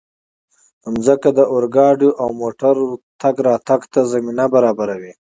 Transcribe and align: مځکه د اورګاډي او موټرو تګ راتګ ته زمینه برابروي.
مځکه 0.93 1.29
د 1.37 1.39
اورګاډي 1.53 2.09
او 2.21 2.27
موټرو 2.41 2.85
تګ 3.21 3.35
راتګ 3.47 3.81
ته 3.93 4.01
زمینه 4.11 4.45
برابروي. 4.53 5.13